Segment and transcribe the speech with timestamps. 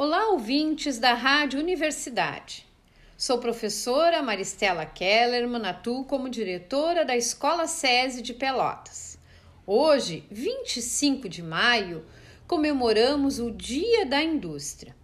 [0.00, 2.64] Olá, ouvintes da Rádio Universidade.
[3.16, 9.18] Sou professora Maristela Kellerman, atuo como diretora da Escola SESI de Pelotas.
[9.66, 12.06] Hoje, 25 de maio,
[12.46, 14.94] comemoramos o Dia da Indústria.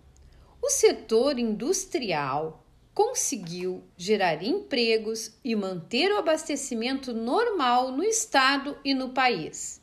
[0.63, 2.65] O setor industrial
[2.95, 9.83] conseguiu gerar empregos e manter o abastecimento normal no estado e no país.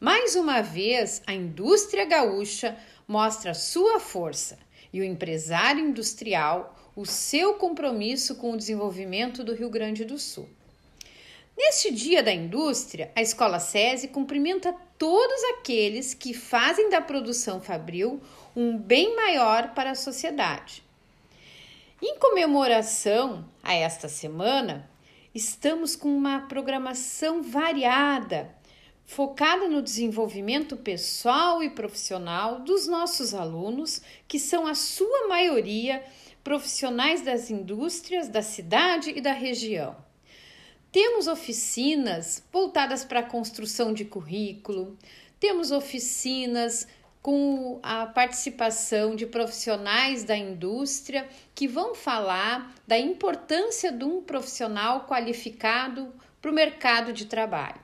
[0.00, 2.76] Mais uma vez, a indústria gaúcha
[3.06, 4.58] mostra sua força
[4.92, 10.48] e o empresário industrial o seu compromisso com o desenvolvimento do Rio Grande do Sul.
[11.56, 18.20] Neste Dia da Indústria, a Escola SESI cumprimenta todos aqueles que fazem da produção fabril
[18.56, 20.82] um bem maior para a sociedade.
[22.02, 24.88] Em comemoração a esta semana,
[25.34, 28.54] estamos com uma programação variada
[29.06, 36.02] focada no desenvolvimento pessoal e profissional dos nossos alunos, que são a sua maioria
[36.42, 39.96] profissionais das indústrias da cidade e da região.
[40.92, 44.96] Temos oficinas voltadas para a construção de currículo,
[45.40, 46.86] temos oficinas
[47.20, 55.06] com a participação de profissionais da indústria que vão falar da importância de um profissional
[55.06, 57.83] qualificado para o mercado de trabalho.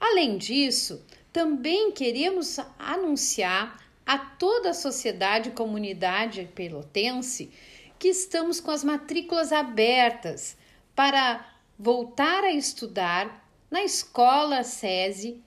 [0.00, 7.50] Além disso, também queremos anunciar a toda a sociedade e comunidade pelotense
[7.98, 10.56] que estamos com as matrículas abertas
[10.94, 11.46] para
[11.78, 15.42] voltar a estudar na escola SESI,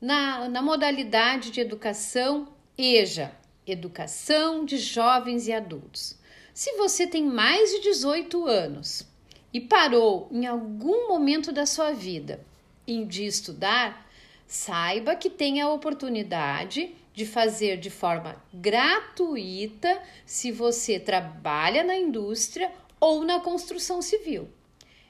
[0.00, 3.32] na, na modalidade de educação EJA,
[3.66, 6.18] Educação de Jovens e Adultos.
[6.52, 9.06] Se você tem mais de 18 anos
[9.52, 12.44] e parou em algum momento da sua vida
[12.86, 14.08] de estudar,
[14.46, 22.72] saiba que tem a oportunidade de fazer de forma gratuita se você trabalha na indústria
[22.98, 24.48] ou na construção civil.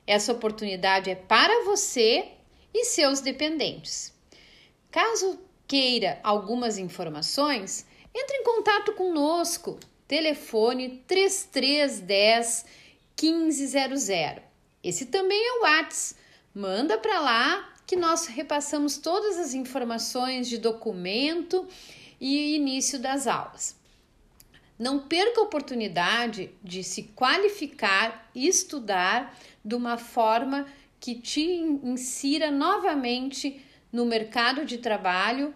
[0.06, 2.28] Essa oportunidade é para você
[2.74, 4.12] e seus dependentes.
[4.90, 9.78] Caso queira algumas informações, entre em contato conosco.
[10.08, 12.64] Telefone 3310
[13.20, 14.08] 1500.
[14.82, 16.19] Esse também é o WhatsApp.
[16.54, 21.66] Manda para lá que nós repassamos todas as informações de documento
[22.20, 23.76] e início das aulas.
[24.78, 30.66] Não perca a oportunidade de se qualificar e estudar de uma forma
[30.98, 35.54] que te insira novamente no mercado de trabalho